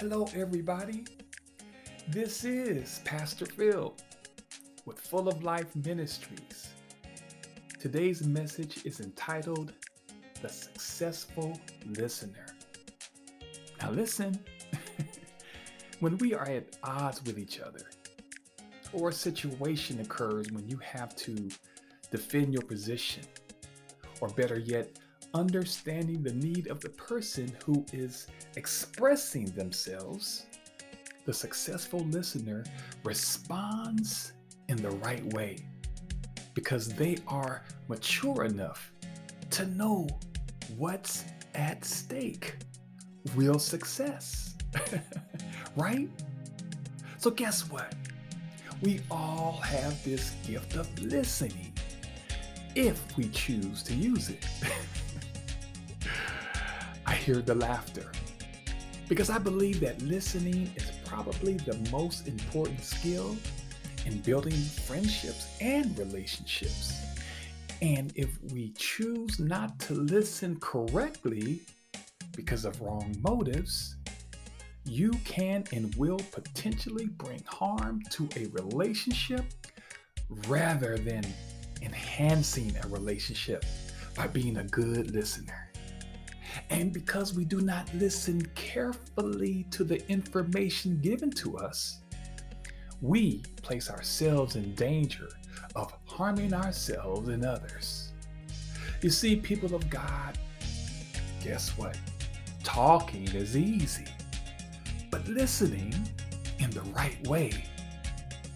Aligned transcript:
Hello, 0.00 0.26
everybody. 0.34 1.04
This 2.08 2.42
is 2.42 3.02
Pastor 3.04 3.44
Phil 3.44 3.94
with 4.86 4.98
Full 4.98 5.28
of 5.28 5.44
Life 5.44 5.76
Ministries. 5.76 6.70
Today's 7.78 8.26
message 8.26 8.86
is 8.86 9.00
entitled 9.00 9.74
The 10.40 10.48
Successful 10.48 11.60
Listener. 11.84 12.46
Now, 13.82 13.90
listen, 13.90 14.42
when 16.00 16.16
we 16.16 16.32
are 16.32 16.48
at 16.48 16.78
odds 16.82 17.22
with 17.24 17.38
each 17.38 17.60
other, 17.60 17.84
or 18.94 19.10
a 19.10 19.12
situation 19.12 20.00
occurs 20.00 20.50
when 20.50 20.66
you 20.66 20.78
have 20.78 21.14
to 21.16 21.50
defend 22.10 22.54
your 22.54 22.62
position, 22.62 23.24
or 24.22 24.28
better 24.30 24.58
yet, 24.58 24.98
understanding 25.34 26.22
the 26.22 26.32
need 26.32 26.66
of 26.68 26.80
the 26.80 26.88
person 26.90 27.52
who 27.64 27.84
is 27.92 28.26
expressing 28.56 29.46
themselves, 29.46 30.46
the 31.24 31.32
successful 31.32 32.00
listener 32.06 32.64
responds 33.04 34.32
in 34.68 34.76
the 34.76 34.90
right 34.90 35.24
way 35.32 35.56
because 36.54 36.88
they 36.88 37.16
are 37.26 37.62
mature 37.88 38.44
enough 38.44 38.92
to 39.50 39.66
know 39.66 40.08
what's 40.76 41.24
at 41.54 41.84
stake 41.84 42.56
real 43.34 43.58
success. 43.58 44.56
right? 45.76 46.08
So, 47.18 47.30
guess 47.30 47.68
what? 47.70 47.94
We 48.82 49.00
all 49.10 49.60
have 49.62 50.02
this 50.04 50.32
gift 50.46 50.76
of 50.76 50.88
listening 51.02 51.72
if 52.74 53.16
we 53.16 53.28
choose 53.28 53.82
to 53.84 53.94
use 53.94 54.30
it. 54.30 54.46
Hear 57.20 57.42
the 57.42 57.54
laughter 57.54 58.10
because 59.06 59.28
I 59.28 59.38
believe 59.38 59.80
that 59.80 60.00
listening 60.00 60.72
is 60.74 60.90
probably 61.04 61.54
the 61.54 61.76
most 61.92 62.26
important 62.26 62.82
skill 62.82 63.36
in 64.06 64.18
building 64.20 64.52
friendships 64.52 65.48
and 65.60 65.96
relationships. 65.98 66.94
And 67.82 68.10
if 68.14 68.30
we 68.52 68.70
choose 68.70 69.38
not 69.38 69.78
to 69.80 69.94
listen 69.94 70.58
correctly 70.60 71.60
because 72.34 72.64
of 72.64 72.80
wrong 72.80 73.14
motives, 73.20 73.96
you 74.84 75.10
can 75.24 75.64
and 75.72 75.94
will 75.96 76.20
potentially 76.32 77.06
bring 77.06 77.42
harm 77.46 78.00
to 78.12 78.28
a 78.36 78.46
relationship 78.46 79.44
rather 80.48 80.96
than 80.96 81.24
enhancing 81.82 82.74
a 82.82 82.88
relationship 82.88 83.64
by 84.16 84.26
being 84.26 84.56
a 84.56 84.64
good 84.64 85.10
listener. 85.10 85.69
And 86.70 86.92
because 86.92 87.34
we 87.34 87.44
do 87.44 87.60
not 87.60 87.92
listen 87.94 88.44
carefully 88.54 89.66
to 89.70 89.84
the 89.84 90.06
information 90.10 91.00
given 91.00 91.30
to 91.32 91.56
us, 91.56 92.00
we 93.00 93.42
place 93.62 93.90
ourselves 93.90 94.56
in 94.56 94.74
danger 94.74 95.28
of 95.74 95.92
harming 96.04 96.52
ourselves 96.52 97.28
and 97.28 97.44
others. 97.44 98.12
You 99.02 99.10
see, 99.10 99.36
people 99.36 99.74
of 99.74 99.88
God, 99.88 100.38
guess 101.42 101.70
what? 101.78 101.98
Talking 102.62 103.26
is 103.28 103.56
easy, 103.56 104.06
but 105.10 105.26
listening 105.26 105.94
in 106.58 106.70
the 106.70 106.82
right 106.94 107.26
way, 107.26 107.64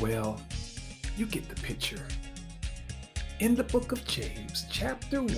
well, 0.00 0.40
you 1.16 1.26
get 1.26 1.48
the 1.48 1.60
picture. 1.60 2.06
In 3.40 3.54
the 3.54 3.64
book 3.64 3.92
of 3.92 4.04
James, 4.06 4.64
chapter 4.70 5.22
1, 5.22 5.36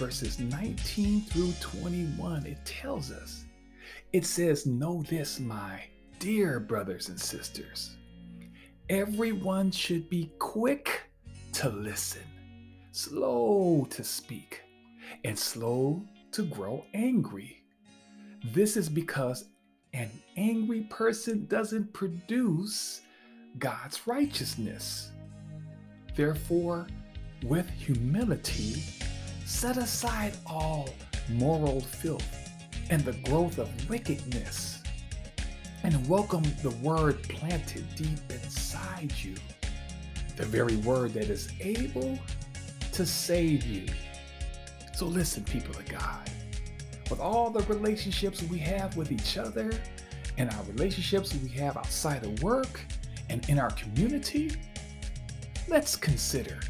verses 0.00 0.40
19 0.40 1.20
through 1.26 1.52
21, 1.60 2.46
it 2.46 2.56
tells 2.64 3.12
us, 3.12 3.44
it 4.14 4.24
says, 4.24 4.64
Know 4.64 5.02
this, 5.02 5.38
my 5.38 5.82
dear 6.18 6.58
brothers 6.58 7.10
and 7.10 7.20
sisters. 7.20 7.98
Everyone 8.88 9.70
should 9.70 10.08
be 10.08 10.32
quick 10.38 11.02
to 11.52 11.68
listen, 11.68 12.22
slow 12.92 13.86
to 13.90 14.02
speak, 14.02 14.62
and 15.26 15.38
slow 15.38 16.02
to 16.32 16.44
grow 16.44 16.82
angry. 16.94 17.62
This 18.54 18.78
is 18.78 18.88
because 18.88 19.50
an 19.92 20.10
angry 20.38 20.86
person 20.88 21.44
doesn't 21.44 21.92
produce 21.92 23.02
God's 23.58 24.06
righteousness. 24.06 25.10
Therefore, 26.16 26.86
with 27.42 27.68
humility, 27.68 28.82
Set 29.50 29.76
aside 29.76 30.32
all 30.46 30.88
moral 31.28 31.82
filth 31.82 32.50
and 32.88 33.04
the 33.04 33.12
growth 33.28 33.58
of 33.58 33.68
wickedness, 33.90 34.82
and 35.82 36.08
welcome 36.08 36.44
the 36.62 36.70
word 36.82 37.22
planted 37.24 37.84
deep 37.94 38.20
inside 38.30 39.12
you, 39.20 39.34
the 40.36 40.46
very 40.46 40.76
word 40.76 41.12
that 41.12 41.24
is 41.24 41.52
able 41.60 42.18
to 42.92 43.04
save 43.04 43.66
you. 43.66 43.86
So, 44.94 45.04
listen, 45.04 45.44
people 45.44 45.76
of 45.76 45.86
God, 45.86 46.30
with 47.10 47.20
all 47.20 47.50
the 47.50 47.64
relationships 47.64 48.42
we 48.44 48.56
have 48.58 48.96
with 48.96 49.12
each 49.12 49.36
other 49.36 49.72
and 50.38 50.48
our 50.48 50.62
relationships 50.62 51.34
we 51.34 51.50
have 51.50 51.76
outside 51.76 52.24
of 52.24 52.42
work 52.42 52.80
and 53.28 53.46
in 53.50 53.58
our 53.58 53.72
community, 53.72 54.52
let's 55.68 55.96
consider 55.96 56.60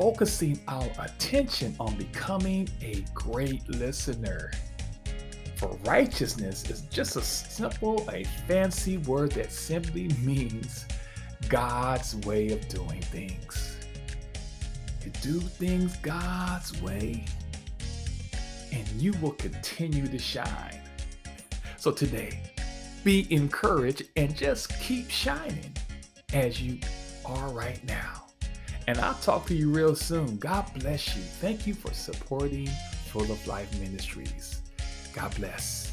focusing 0.00 0.58
our 0.66 0.88
attention 0.98 1.76
on 1.78 1.94
becoming 1.96 2.66
a 2.80 3.04
great 3.12 3.68
listener. 3.68 4.50
For 5.56 5.76
righteousness 5.84 6.70
is 6.70 6.80
just 6.90 7.16
a 7.16 7.20
simple, 7.20 8.08
a 8.10 8.24
fancy 8.48 8.96
word 8.96 9.32
that 9.32 9.52
simply 9.52 10.08
means 10.22 10.86
God's 11.50 12.16
way 12.26 12.48
of 12.48 12.66
doing 12.68 13.02
things. 13.02 13.76
You 15.04 15.10
do 15.20 15.38
things 15.38 15.94
God's 15.98 16.80
way, 16.80 17.26
and 18.72 18.88
you 18.92 19.12
will 19.20 19.32
continue 19.32 20.06
to 20.06 20.18
shine. 20.18 20.80
So 21.76 21.90
today, 21.92 22.40
be 23.04 23.26
encouraged 23.28 24.04
and 24.16 24.34
just 24.34 24.70
keep 24.80 25.10
shining 25.10 25.76
as 26.32 26.58
you 26.62 26.80
are 27.26 27.50
right 27.50 27.84
now. 27.84 28.19
And 28.90 28.98
I'll 28.98 29.14
talk 29.14 29.46
to 29.46 29.54
you 29.54 29.70
real 29.70 29.94
soon. 29.94 30.36
God 30.38 30.64
bless 30.80 31.14
you. 31.14 31.22
Thank 31.22 31.64
you 31.64 31.74
for 31.74 31.94
supporting 31.94 32.66
Full 33.12 33.30
of 33.30 33.46
Life 33.46 33.72
Ministries. 33.78 34.62
God 35.14 35.32
bless. 35.36 35.89